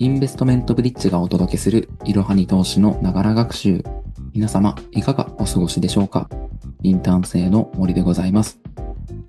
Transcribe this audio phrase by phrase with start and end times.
[0.00, 3.84] インベストメントブリッジがお届けするいろはに投資のながら学習。
[4.32, 6.30] 皆様、いかがお過ごしでしょうか？
[6.82, 8.58] インターン生の森でございます。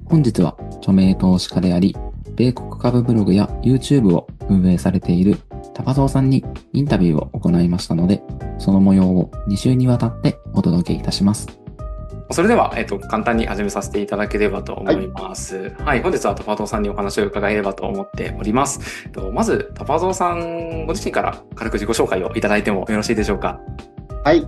[0.05, 1.93] 本日は著名投資家であり、
[2.37, 5.39] 米国株ブログや YouTube を運営されている
[5.73, 8.23] 高蔵さんにインタビューを行いましたので、
[8.57, 11.49] その模様を2週にわたってお届けいたします。
[12.33, 15.57] それでは、えっと、簡単に始めさせていただければと思います。
[15.57, 19.09] はい、はい、本日はタパゾウさんにお話を伺えればと思っております。
[19.11, 23.59] とまず、タパゾウさんご自身から軽く自己紹介をいただいてもよろしいでしょうか？
[24.23, 24.45] はい。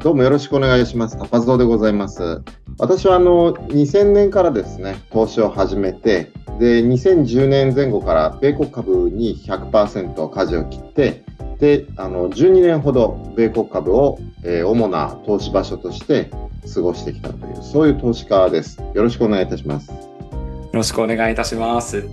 [0.00, 1.18] どうもよろしくお願いします。
[1.18, 2.42] タパゾウでございます。
[2.78, 11.22] 私はあの、2000年からですね、投資を始めて、で、2010年前後から米国株に100%舵を切って、
[11.58, 16.30] で、あの、12年ほど米国株を、えー、主な投資場所として
[16.72, 18.80] 過ごしてきたという、そういう投資家です。
[18.94, 19.90] よろしくお願いいたします。
[19.90, 19.96] よ
[20.72, 22.08] ろしくお願いいたします。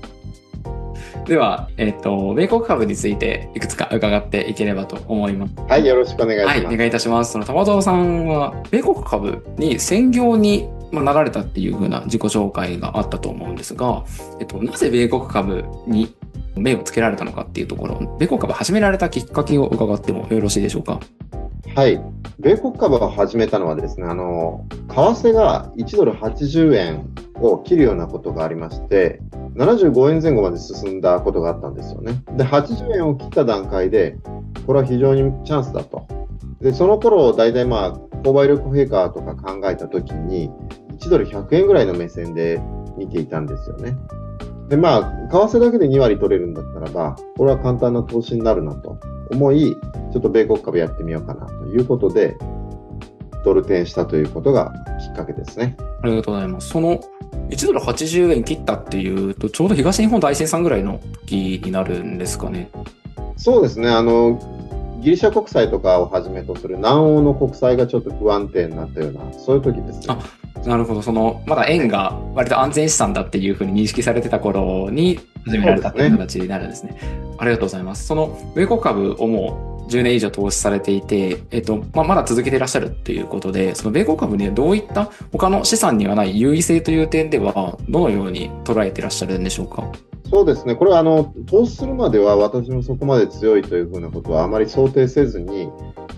[1.25, 5.53] では、えっ、ー、と、米国株についていくつか伺っていければと思います。
[5.67, 6.65] はい、よろしくお願いします。
[6.65, 7.33] はい、お願いいたします。
[7.33, 14.05] その、玉沢さんは、米国株に専業にまあ、なられたっていうふうな自己紹介があったと思うんですが、
[14.39, 16.15] えっと、なぜ米国株に
[16.55, 20.99] 目をつけられたのかっていうところ、米国株始められたきっかけを伺ってもよろしいでしょうか？
[21.77, 22.01] はい。
[22.39, 29.21] 米国株を始めたのはですね、あの、為替が1ドル80円を切るようなことがありまして、
[29.53, 32.23] 75円前後まで進んだことがあったんですよね。
[32.35, 34.17] で、80円を切った段階で、
[34.65, 36.07] これは非常にチャンスだと。
[36.61, 40.49] で、その頃、大体まあ、購買力陛下とか考えたときに、
[40.99, 42.59] 1ドル100円ぐらいの目線で
[42.97, 43.95] 見ていたんですよね。
[44.69, 45.01] で、まあ、
[45.31, 48.97] 為替だけで2割取れるんだったらば、これは簡単な投資になるなと
[49.31, 49.77] 思い、
[50.11, 52.37] ちょっと米国株やってみようかなということで、
[53.45, 55.77] ドル転したということがきっかけですね。
[56.03, 56.69] ありがとうございます。
[56.69, 56.99] その
[57.49, 62.69] 1ドル80円切ったっていうと、ちょうど東日本大震災ぐらいの時になるんですかね。
[63.37, 63.89] そうですね。
[63.89, 64.39] あの、
[65.01, 70.05] ギリシャ国債とかをはじめとする南欧の国債がちょっと不安定になったような、そういう時ですね。
[70.09, 70.19] あ
[70.67, 71.01] なるほど。
[71.01, 76.97] その、まだ円が割と安全資産だっていうふうに認識されてた頃に始められたという形になるんですね。
[76.99, 78.05] すねありがとうございます。
[78.05, 89.89] その、米国株をもう10年以上投資されていて、えっと、まあ、まだ続けていらっしゃるということで、その米国株にはどういった他の資産にはない優位性という点では、どのように捉えていらっしゃるんでしょうか？
[90.29, 95.69] そうですね、これはあの投資するまでは私もそこまで強いというふうなことはあまり想定せずに、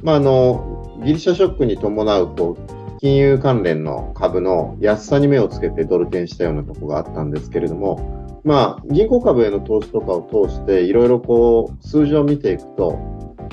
[0.01, 12.99] まあ、あのギリシャショックに伴うこう金融関連の株の安さに目をつけてドル転したようなとこがあったんですけれども、まあ、銀行株への投資とかを通して、いろいろこう、数字を見ていくと、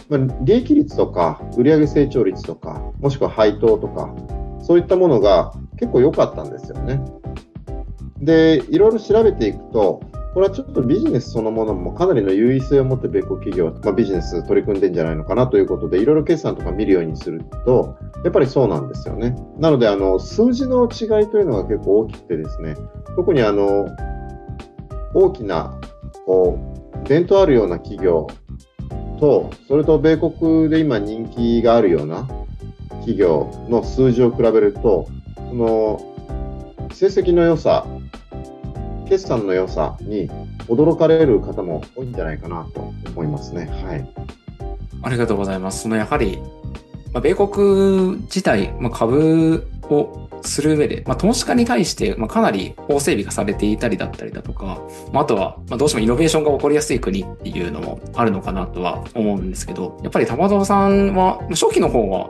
[0.09, 4.13] まあ、利益率とか、売上成長率とか、もしくは配当とか、
[4.61, 7.01] そういったものが結構良かったんですよね。
[8.19, 10.01] で、いろいろ調べていくと、
[10.37, 19.35] これはちょっとビジネスそのものもかなりの優位性を持って米国企業は、まあ、ビジネス取り組んでんじゃないのかなということで、いろいろ決算とか見るようにすると、やっぱりそうなんですよね。
[19.57, 22.77] なので、あの、数字の違いというのが結構大きくてですね、
[23.17, 23.87] 特にあの、
[25.15, 25.81] 大きな、
[26.27, 26.59] こ
[27.03, 28.27] う、伝統あるような企業
[29.19, 32.29] と、それと米国で今人気があるような
[32.91, 35.09] 企業の数字を比べると、
[35.49, 35.99] その、
[36.93, 37.87] 成績の良さ
[39.09, 40.31] 決算の良さに
[40.69, 43.67] 驚かれる方も多いんじゃないかなと思いますね。
[43.67, 44.09] はい。
[45.03, 45.83] ありがとうございます。
[45.83, 46.39] そのやはり、
[47.13, 54.81] まあ、米国自体、まあ、株をする上で、まあ、投資家に対して、まあ、かなり法整備がされていたりだったりだとか、
[55.13, 62.29] まあ、あとは、まあ、どうしてもイノベーションが起こりやすい国っていうのもあるのかなとは思うんですけど、やっぱり玉沢さんは、初期の方は、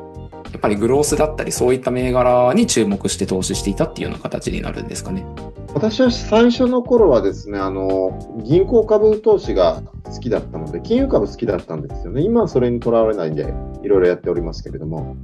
[0.53, 5.27] やっぱりグロースだったり、そういった銘柄に注目して投資していたっていうような形になるんですかね。
[5.75, 12.23] 私は最初の頃はですね、あの、銀行株投資が好きだったので、金融株好きだったんですよね。
[12.23, 13.53] 今はそれにとらわれないで、
[13.83, 15.17] いろいろやっておりますけれども。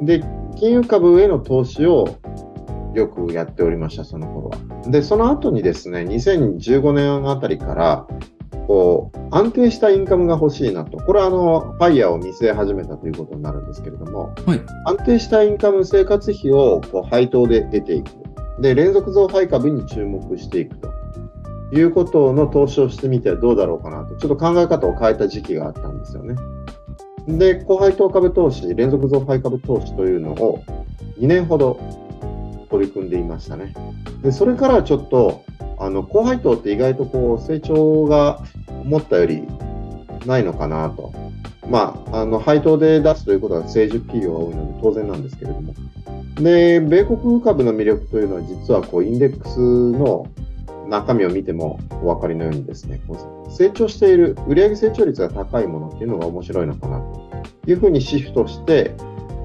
[0.00, 0.20] で、
[0.56, 2.16] 金融株への投資を
[2.94, 4.56] よくやっておりました、その頃は。
[4.90, 8.06] で、その後にですね、2015年あたりから、
[8.68, 10.98] こう、安定したインカムが欲しいなと。
[10.98, 18.10] これはあの、ファイヤーを見据え始めたということになるんですけれども、はい、安定したインカム生活費をこう配当で得ていく。
[18.60, 20.90] で、連続増配株に注目していくと
[21.72, 26.36] いうことの投資をしてみてはどうだろうかなと、ちょっと考え方を変えた時期があったんですよね。
[27.26, 30.62] で、高配当株投資、連続増配株投資というのを
[31.18, 31.80] 2年ほど
[32.70, 33.72] 取り組んでいましたね。
[34.22, 35.42] で、それからちょっと、
[35.78, 38.42] あの、高配当って意外とこう、成長が
[38.88, 39.44] 思ったより
[40.26, 41.12] ないのかなと。
[41.68, 45.74] まあ、あの、配当で出すということは成熟企業が多いので当然なんですけれども、
[46.36, 49.58] で、米国株の魅力というのは実はこうインデックス
[49.92, 50.26] の、
[50.88, 57.30] 中身を見てもお分かりのようにですね、こう成長している、売上成長率が高いものっていうのが面白いのかなと
[57.66, 58.94] いうふうにシフトして、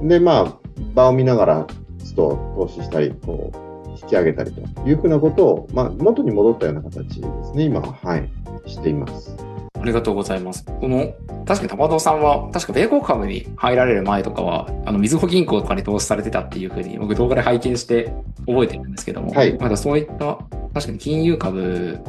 [0.01, 0.57] で、まあ、
[0.94, 1.68] 場を見ながら、
[2.00, 8.30] ストを投資したり、こう、引き上げたりというふうなことを、まあ、元に戻ったような形ですね、今は、はい、
[8.65, 9.36] しています。
[9.83, 10.63] ありがとうございます。
[10.63, 11.13] この、
[11.45, 18.13] 確かに高藤さんは、確か米国株に入られる前とかは、あの、みずほ銀行とかに投資されてたっていうふうに、僕動画で拝見して
[18.48, 19.57] 覚えてるんですけども、はい。
[19.60, 20.38] まだそういった、
[20.74, 22.00] 確かに金融株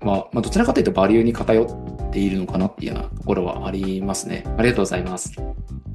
[0.00, 4.44] は、まあ、どちらかというとバリューに偏っているのかなっていうようなところはありますね。
[4.58, 5.32] ありがとうございます。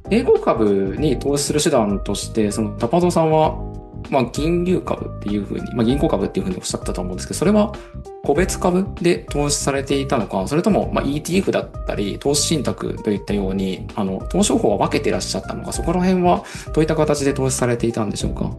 [0.08, 3.56] 米国株に投資する手段として、その高藤さんは
[4.10, 7.72] まあ、金融株っていうふうに、まあ、銀行株っていうふうにおっしゃったと思うんですけど、それは
[8.24, 18.50] 個別株で投資されていたのか、それとも、まあ、ETF だったり、投資信託といったように、あの、投資方法は分けてらっしゃったのか、そこら辺はどういった形で投資されていたんでしょうか？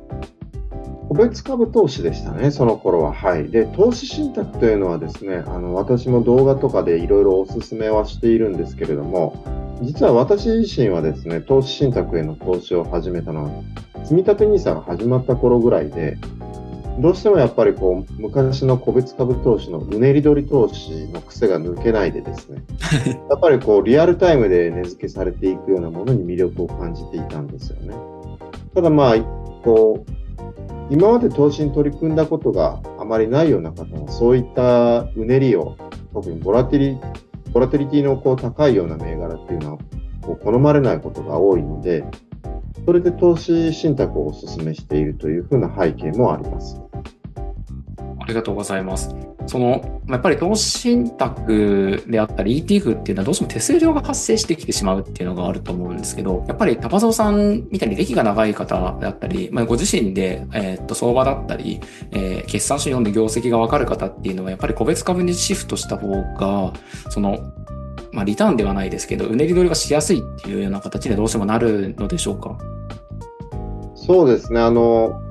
[1.10, 3.14] 個別株投資でしたね、その頃は。
[3.14, 3.50] はい。
[3.50, 9.42] で、投資信託というのはですね、あの、私も動画とかでいろいろお勧めはしているんですけれども、
[9.82, 13.52] 実は私自身はですね、投資信託への投資を始めたのは、
[14.07, 16.18] 積立 NISA が始まった頃ぐらいで、
[17.00, 22.63] どうしてもやっぱりこう、昔の個別株投資のうねり取り投資の癖が抜けないでですね、
[23.30, 27.94] やっぱりこう、リアルタイムで値付けされていくようなものに魅力を感じていたんですよね。
[28.74, 29.15] ただまあ、
[29.63, 30.12] こう、
[30.89, 35.75] 今まで投資に取り組んだことがあまりないような方は、そういったうねりを、
[36.13, 36.98] 特にボラティリ
[37.53, 39.77] ボラティリティのこう高いような銘柄っていうのは
[40.21, 42.03] こう好まれないことが多いので、
[42.88, 46.80] それで投資信託をお勧めしているというふうな背景もあります。
[48.22, 49.13] ありがとうございます。
[49.45, 61.81] その、やっぱり投資信託であったり ETF っていうのはどうしても手数料が発生してきてしまうっていうのがあると思うんですけど、やっぱり高蔵さんみたいに歴が長い方であったり、まあ、ご自身で、えー、っと相場だったり、
[62.12, 66.72] えー、決算書読んで業績がわかる方っていうのはやっぱり個別株にシフトした方が、
[67.10, 67.51] その、
[68.13, 72.57] まあ、リターンではないですけど、うねり取りがしやすいっていうような形でどうしてもなるのでしょうか？
[74.07, 74.62] そうですね。
[74.62, 75.21] あの、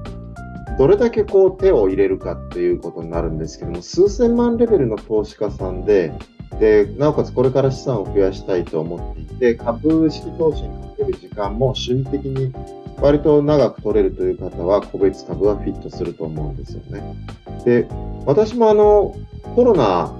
[0.79, 6.13] どれだけこう手を入れるかっていうことになるんですけども、数千万レベルの投資家さんで、
[6.61, 12.53] で、なおかつこれから資産を増やしたいと思っていて、株式投資にかける時間も趣味的に
[13.01, 17.17] 割と長く取れるという方は、個別株はフィットすると思うんですよね。
[17.65, 17.89] で、
[18.27, 19.17] 私もあの、
[19.55, 20.13] コロナ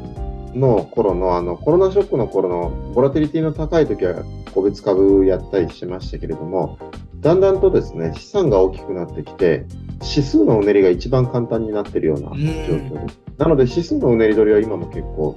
[0.55, 4.25] の頃の、あの、コロナショックの頃のボラテリティの高い時は
[4.55, 6.79] 個別株やったりしましたけれども、
[7.27, 9.67] だんだんとですね、資産が大きくなってきて、
[10.01, 13.19] 指数のうねりが一番簡単になっているような状況です。
[13.37, 15.37] なので、指数のうねり取りは今も結構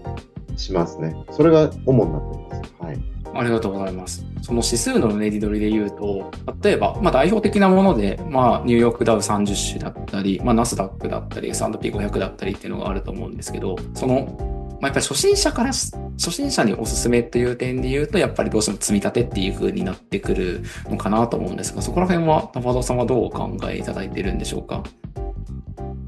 [0.55, 1.15] しますね。
[1.31, 2.73] それが主になっています。
[2.79, 2.99] はい。
[3.33, 4.23] ありがとうございます。
[4.43, 6.29] その指数のうねり取りで言うと、
[6.61, 24.83] 例えば、まあ代表的なもので、まあニューヨークダウ30種だったり、まあナスダックだったり、S&P500 だったりっていうのがあると思うんですけど、そのまあ、やっぱり初心者から、初心者におすすめという点で言うと、やっぱりどうしても積み立てっていう風になってくるのかなと思うんですが、そこら辺は、高田さんはどうお考えいただいているんでしょうか？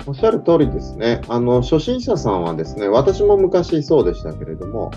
[0.08, 1.22] おっしゃる通りですね。
[1.28, 4.92] あの、初心者さんはですね、私も昔そうでしたけれども、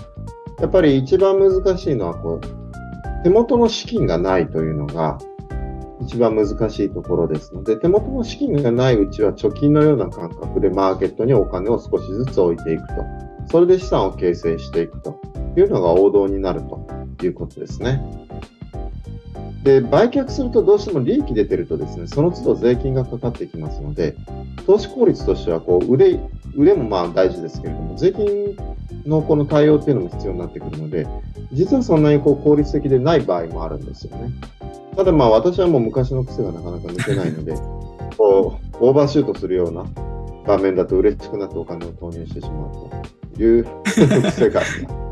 [0.59, 5.17] やっぱり一番難しいのは、こう、手元の資金がないというのが、
[6.01, 12.93] 一番難しいところですので、手元の資金がないうちは貯金のような感覚でマーケットにお金を少しずつ置いていくと。
[13.49, 15.19] それで資産を形成していくと
[15.57, 16.87] いうのが王道になると
[17.23, 18.01] いうことですね。
[19.63, 24.15] で、売却するとどうしても利益出てるとですね、その都度税金がかかってきますので、
[24.67, 26.19] 投資効率としてはこう腕、
[26.55, 28.55] 腕もまあ大事ですけれども、税金
[29.07, 31.07] のこの対応っていうのも必要になってくるので、
[31.51, 34.31] 実はそんなにこう効率的でない場合もあるんですよね。
[34.95, 37.55] ただまあ私はもう昔の癖がなかなか抜けないので、
[38.17, 39.85] こう、オーバーシュートするような
[40.45, 42.91] 場面だと嬉しくなってお金を投入してしまうと
[43.43, 43.67] いう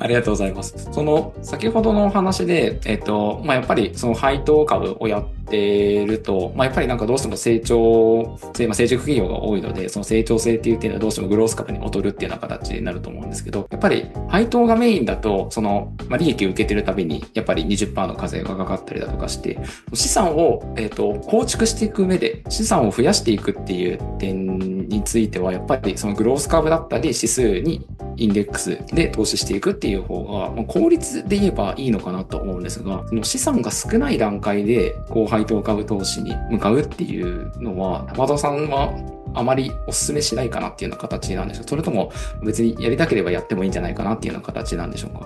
[0.00, 0.88] ありがとうございます。
[0.92, 19.58] その、先ほどのお話で、えっ、と、まあ、やっぱりその配当株をやってると、まあ、やっぱりなんかどうしても成長性、まあ、成熟企業が多いので、その成長性っていう点ではどうしてもグロース株に劣るっていうような形になると思うんですけど、やっぱり配当がメインだと、その、まあ、利益を受けてるたびに、やっぱり20%の課税がかかったりだとかして、
[19.94, 38.92] 資産を、えっ、と、構築していく上で、資産を増やしていくっていう点については、やっぱりそのグロース株だったり指数ににインデックスで投資していくっていう方が、まあ、効率で言えばいいのかなと思うんですが、その資産が少ない段階で高配当株投資に向かうっていうのは、高田さんは
[39.34, 42.10] あまりお勧めしないかなっていうような形なんでしょうそれとも
[42.44, 45.20] 別にやりたければやってもいいんじゃないかなっていうような形なんでしょうか？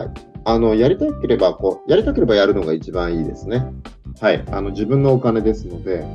[0.00, 0.10] はい。
[0.44, 3.66] あの、やりたければ、こう、やりたければやるのが一番いいですね。
[4.20, 4.44] はい。
[4.50, 6.06] あの、自分のお金ですので、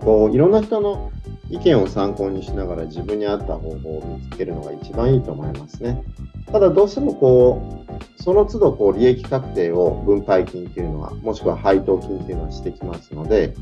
[0.00, 1.10] こう、いろんな人の
[1.50, 6.02] 意見を参考にしながら自分に合った方法を見つけるのが一番いいと思いますね。
[6.50, 7.84] ただどうしてもこ
[8.18, 13.54] う、その都度こう利益確定を分配金っていうのは、もしくは配当金っていうのはしてきますので、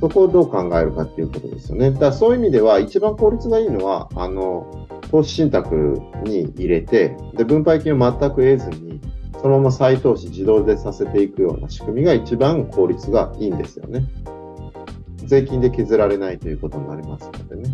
[0.00, 1.90] そこをどう考えるかっていうことですよね。
[1.90, 9.00] だからそういう意味では一番効率がいいのは、あの、投資信託に入れて、で、分配金を全く得ずに、
[9.40, 14.04] そのまま再投資自動でさせていくような仕組みが一番効率がいいんですよね。
[15.26, 17.70] 税金で削られないということになりますのでね。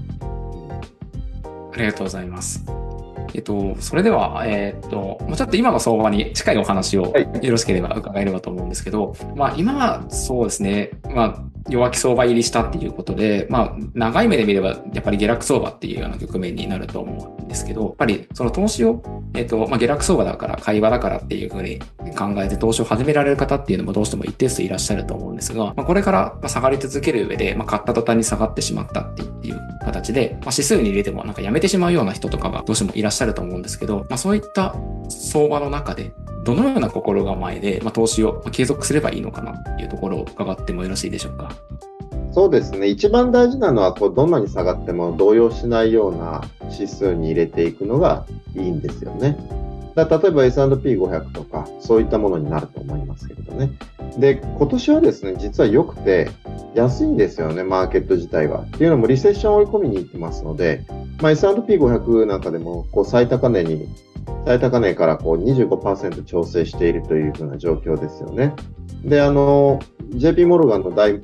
[1.72, 2.64] ありがとうございます。
[3.34, 19.02] えっと、それでは、えー、っと、もうちょっと今の相場に近いお話をよろしければ伺えればと思うんですけど、はい、まあ今はそうですね、まあ弱気相場入りしたっていうことで、まあ長い目で見ればやっぱり下落相場っていうような局面になると思うんですけど、やっぱりその投資を、
[19.34, 21.78] えっと、まあ下落相場だから買い場だからっていうふうに
[22.16, 34.74] 考えて投資を始められる方っていうのもどうしても一定数いらっしゃると思うんですが、まあこれから下がり続ける上で、まあ買った途端に下がってしまったっていう形で、まあ指数に入れてもなんかやめてしまうような人とかがどうしてもいらっしゃると思うんですけど、まあそういった
[35.08, 36.12] 相場の中で、
[36.46, 41.50] どのような心構えで、まあ、投資を継続すればいいのかなっていうところを伺ってもよろしいでしょうか？
[42.32, 42.86] そうですね。
[42.86, 49.38] 一番大事なのは、こう、どんなに下がっても動揺しないような指数に入れていくのがいいんですよね。
[49.94, 53.70] だ例えば S&P500 とか、そういったものになると思いますけれどね。
[54.18, 56.28] で、今年はですね、実は良くて、
[56.74, 58.60] 安いんですよね、マーケット自体は。
[58.60, 60.84] っていうのも、リセッション追い込みに行ってますので、
[61.22, 63.88] まあ、S&P500 なんかでも、こう、最高値に
[64.44, 68.54] 最高値からこう25%調整しているというふうな状況ですよね。
[69.04, 69.80] で、あの、
[70.10, 71.20] JP モルガンの大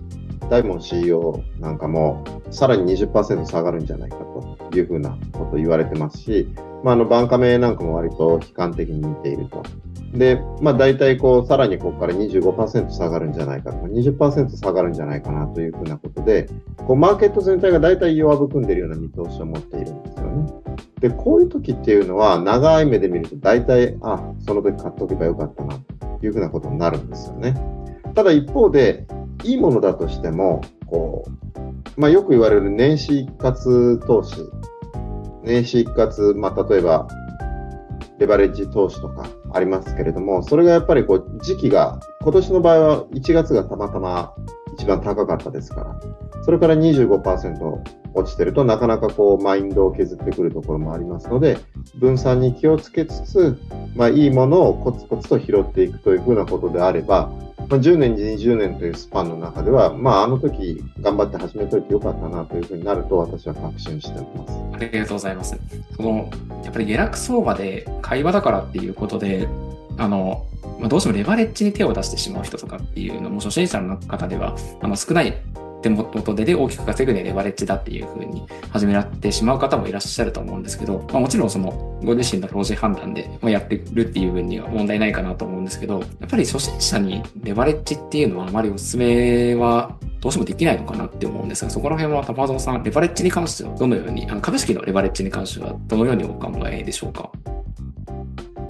[0.53, 6.49] 大門 CEO なんかも、さらに20%下がるんじゃないかというふうなことを言われてますし、
[6.85, 9.63] まあ、あの、バンカメなんかも割と悲観的に見ていると。
[10.13, 16.49] で、まあ、大体こう、さらにここから25%下がるんじゃないかとか、20%下がるんじゃないかなというふうなことで、
[16.87, 20.53] こう、マーケット全体が大体弱含んでいるような見通しを持っているんですよね。
[21.01, 25.79] で、こういう時っていうのは、長い目で見ると大体、あ、その時買っておけばよかったな、
[26.21, 27.55] というふうなことになるんですよね。
[28.15, 29.07] ただ一方で、
[29.45, 34.37] いいものだとしても、こう、まあ、よく言われる年始一括投資、
[35.43, 37.09] 年始一括、まあ、例えば、
[38.23, 44.33] レバレッジ投資とかありますけれども、それがやっぱりこう時期が、今年の場合は1月がたまたま
[44.75, 46.01] 一番高かったですから、
[46.45, 47.83] それから25%
[48.15, 51.59] 落ちてるとなかなかこうマインドを削ってくるところもありますので、
[51.97, 53.59] 分散に気をつけつつ、
[53.97, 57.33] まあ、いいものをコツコツと拾っていくというふうなことであれば、
[57.69, 64.53] まあ、10年、20年というスパンの中では、まあ、あの時頑張って始めといてよかったなというふうになると私は確信しております。
[64.75, 65.59] ありがとうございます。
[65.97, 66.31] その、
[66.65, 69.49] やっぱり下落相場で会話だからっていうことで、
[69.97, 70.47] あの、
[70.79, 75.37] まあ、どうしてもレバレッジに手を出してしまう人とかっていうのも初心者の方ではあの少ない
[75.83, 81.71] 手元でで大きく稼ぐでレバレッジだっていうふうに始められてしまう方もいらっしゃると思うんですけど、まあ、もちろんその
[82.05, 97.31] ご自身の投資判断でやってるっていう分には問題ないかなと思うんですけど、やっぱり初心者にレバレッジっていうのはあまりお勧めはどうしてもできないのかなって思うんですが、そこら辺は玉園さん、レバレッジに関してはどのように、あの株式のレバレッジに関してはどのようにお考えでしょうか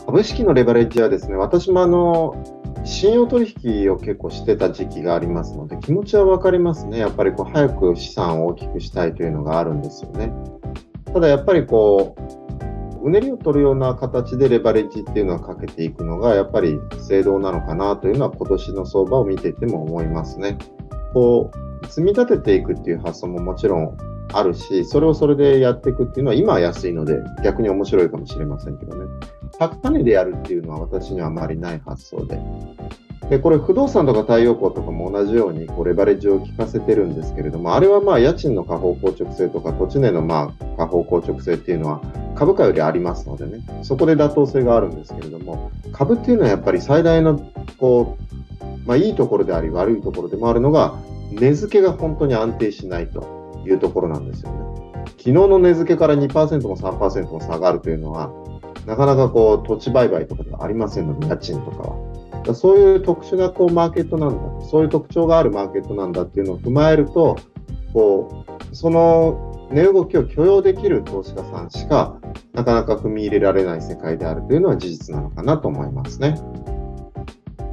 [0.07, 6.99] 株式のレバレッジはですね、私もあの、信用取引を結構してた時期がありますので、気持ちはわかりますね。
[6.99, 10.33] やっぱりこう早く資産を大きくしたいというのがあるんですよね。
[11.13, 20.59] ただやっぱりこう、うねりを取るような形でレバレッジっていうのはかけていくのが、やっぱり正道なのかなというのは今年の相場を見ていても思いますね。
[21.13, 21.51] こ
[21.83, 23.97] う、積み立てていくっていう発想ももちろん
[24.33, 29.07] あるし、それをそれでやっていくっていうのは今は安いので逆に面白いかもしれませんけどね。
[29.59, 32.41] 高値でやるっていうのは私にはあまりない発想で。
[33.29, 42.01] で、これ不動産とか太陽光とかも同じようにこうレバレッジを効かせてるんですけれども、あれはまあ家賃の下方硬直性とか土地値のまあ下方硬直性っていうのは
[42.35, 47.39] 株価よりありますのでね、そこで妥当性があるんですけれども、株っていうのはやっぱり最大の
[47.79, 50.95] こう、まあいいところであり悪いところでもあるのが、
[51.33, 54.83] 値付けが本当に安定しないというところなんですよね。
[55.07, 58.31] 昨日の値付けから2%も3%も下がるというのは、
[58.87, 61.97] なかなかこう土地売買とかではありませんので、家賃とかは。
[62.45, 67.39] だそういう特殊なこうマーケットなんだ、そういう特徴があるマーケットなんだっていうのを踏まえると、
[67.93, 72.17] こう、その値動きを許容できる投資家さんしか、
[72.53, 76.35] なかなか踏み入れられない世界であるというのは事実なのかなと思いますね。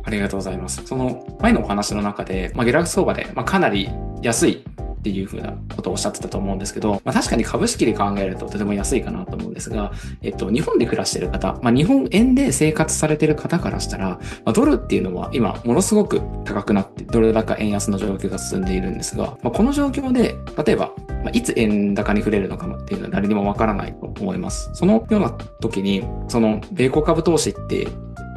[0.03, 0.85] ありがとうございます。
[0.85, 3.89] その前のお話の中で、まあ、下落相場で、まあ、かなり
[4.21, 4.63] 安い
[4.99, 9.91] っていうふうなことをおっしゃってたと思うんですけど、まあ、確かに株式で考えるととても安いかなと思うんですが、
[10.21, 20.91] えっと、日本で暮らしてる方、まあ、日本円で生活されてる方からしたら、まあ、ドルっていうのは今ものすごく高くなって、ドル高円安の状況が進んでいるんですが、まあ、この状況で、例えば
[21.23, 24.69] ま、いつ円高に触れるのかっていうのは誰にもわからないと思います。
[24.73, 27.87] そのような時に、その米国株投資って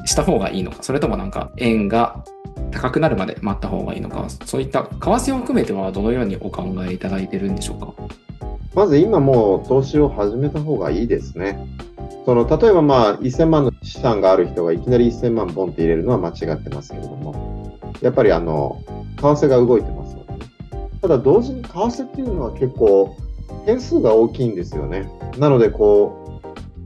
[0.05, 2.25] した方がいいのか、それともなんか円が
[2.73, 7.95] 高くなるまで待った方がいいのか、そういった為替を含めてはどのようにお考えいただいてるんでしょうか？
[8.75, 11.65] まず今もう投資を始めた方がいいですね。
[12.25, 18.83] その例えばまあ1000万の資産がある人がいきなり1000万ボンって入れるのは間違ってますけれども、やっぱりあの、
[19.17, 20.39] 為替が動いてますので、ね、
[21.01, 23.17] ただ同時に為替っていうのは結構
[23.67, 25.11] 変数が大きいんですよね。
[25.39, 26.22] なのでこう、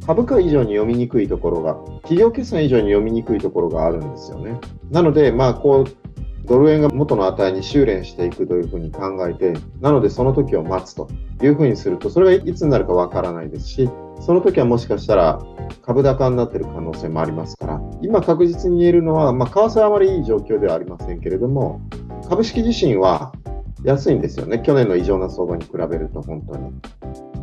[0.07, 4.61] 株価以上に読みにくいところが、企業決算以上に読みにくいところがあるんですよね。
[4.91, 11.09] なので、まあこう、ドル円が元の値に修練していくというふうに考えて、なのでその時を待つと
[11.43, 15.43] いうふうにすると、それがいつになるかわからないですし、その時はもしかしたら
[15.83, 21.81] 株高になっている可能性もありますから、今確実に言えるのは、まあ、為替はあまりいい状況ではありませんけれども、
[22.29, 23.33] 株式自身は
[23.87, 24.59] 安いんですよね。
[24.59, 26.73] 去年の異常な相場に比べると本当に。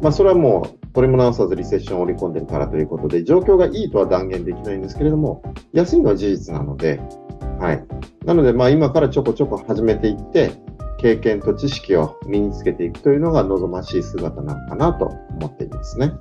[0.02, 7.00] まあ、それはもう、これも直さずリセッションを織り込んでるからということで、状況がいいとは断言できないんですけれども、安いのは事実なので、
[7.60, 7.84] はい。
[8.26, 10.52] なので、まあ、今からちょこちょこ始めていって、
[10.98, 15.06] 経験と知識を身につけていくというのが望ましい姿なのかなと
[15.40, 16.12] 思っていますね。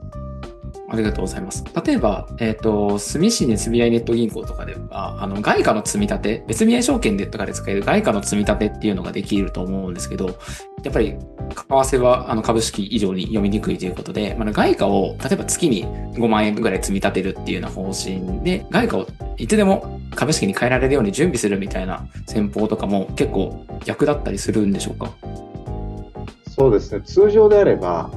[0.88, 1.64] ありがとうございます。
[1.84, 10.38] 例えば、えっ、ー、と、住市に SBI ネット銀行とかでは、あの、外貨の積み立て、別見合い証券でとかで使える外貨の積み立てっていうのができると思うんですけど、
[10.82, 11.16] やっぱり、為
[11.56, 25.12] 替はあの株式以上に読みにくいということで、まあ、外貨を、例えば月に5万円ぐらい積み立てるっていうような方針で、外貨をいつでも株式に変えられるように準備するみたいな戦法とかも結構逆だったりするんでしょうか？
[26.48, 27.02] そうですね。
[27.02, 28.10] 通常であれば、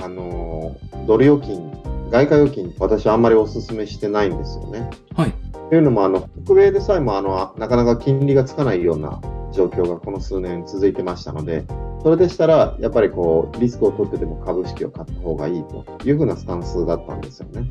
[0.00, 0.76] あの、
[1.06, 1.70] ドル預金
[2.10, 4.88] 外貨預金、私はあんまりお勧めしてないんですよね。
[5.14, 5.34] はい。
[5.68, 9.20] というのも、あの、北米でさえも、あの、なかなか金利がつかないような
[9.52, 11.64] 状況がこの数年続いてましたので、
[12.02, 17.70] それでしたら、やっぱりこう、リスクを取ってでも株式を買った方がいいというふうなスタンスだったんですよね。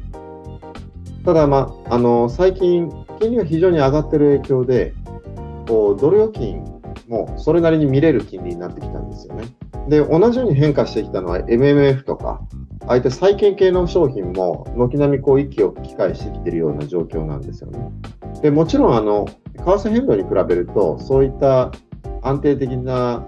[1.26, 4.94] ただ、まあ、あの、最近、金利が非常に上がってる影響で、
[5.68, 6.64] こう、ドル預金
[7.08, 9.46] もそれなりに見れる金利になってきたんですよね。
[9.88, 12.42] で、同じように変化してきたのは MMF とか、
[12.86, 17.80] ああいった債券系の商品も軒並みこう息を吹き返してきているような状況なんですよね。
[18.42, 21.72] で、もちろんあの、為替変動に比べると、そういった
[22.22, 23.26] 安定的な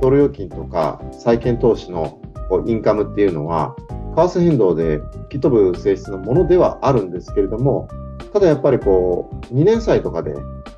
[0.00, 3.74] ドル預金とか債券投資のこうインカムっていうのは、
[4.14, 7.88] 為替変動で吹き飛ぶ性質のものではあるんですけれども、
[8.32, 10.34] ただやっぱりこう、2年債とかで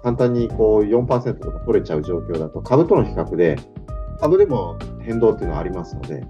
[0.09, 3.59] 簡単にこう4%とか取れちゃう状況だと株との比較で
[4.21, 6.23] 株でも変動っていうのはありますので、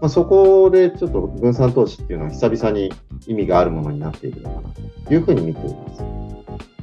[0.00, 2.92] まあ、そこでちょっと分散投資っていうのは久々に
[3.26, 6.04] 意味があるものになっているのかなというふうに見ています。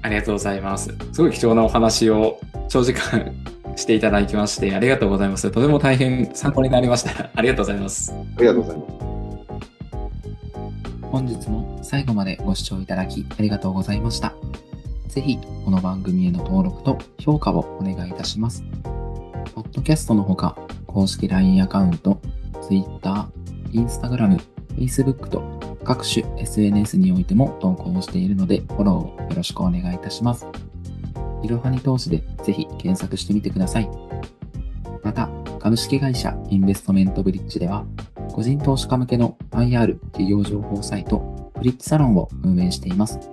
[0.02, 0.94] ありがとうございます。
[1.14, 3.34] すごい貴重なお話を長時間
[3.78, 5.50] していただきまして、ありがとうございます。
[5.50, 7.30] とても大変参考になりました。
[7.34, 8.12] ありがとうございます。
[8.12, 9.14] ありがとうございます。
[11.04, 14.34] 本日も最後までご視聴いただきありがとうございました。
[15.14, 18.64] ぜひ、この番組への登録と評価をお願いいたします。
[19.54, 22.20] ポッドキャストのほか、公式 LINE アカウント、
[22.68, 23.28] Twitter、
[23.74, 24.42] Instagram、
[24.76, 25.44] Facebook と
[25.84, 30.48] 各種 SNS においても投稿しているので、フォローをよろしくお願いいたします。
[31.44, 33.90] いろはに投資でぜひ検索してみてください。
[35.04, 37.86] また、株式会社インベストメントブリッジでは、
[38.32, 43.33] 個人投資家向けの IR 企業情報サイト、ブリッジサロンを運営しています。